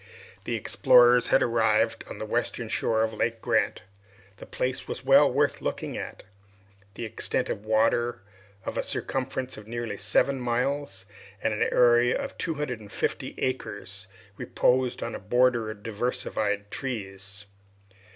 The 0.45 0.55
explorers 0.55 1.27
had 1.27 1.43
arrived 1.43 2.03
on 2.09 2.17
the 2.17 2.25
western 2.25 2.69
shore 2.69 3.03
of 3.03 3.13
Lake 3.13 3.39
Grant. 3.39 3.83
The 4.37 4.47
place 4.47 4.87
was 4.87 5.05
well 5.05 5.31
worth 5.31 5.61
looking 5.61 5.95
at. 5.95 6.23
This 6.95 7.05
extent 7.05 7.49
of 7.49 7.65
water, 7.67 8.23
of 8.65 8.77
a 8.79 8.81
circumference 8.81 9.57
of 9.57 9.67
nearly 9.67 9.97
seven 9.97 10.39
miles 10.41 11.05
and 11.43 11.53
an 11.53 11.61
area 11.61 12.19
of 12.19 12.35
two 12.39 12.55
hundred 12.55 12.79
and 12.79 12.91
fifty 12.91 13.35
acres, 13.37 14.07
reposed 14.37 15.03
in 15.03 15.13
a 15.13 15.19
border 15.19 15.69
of 15.69 15.83
diversified 15.83 16.71
trees. 16.71 17.45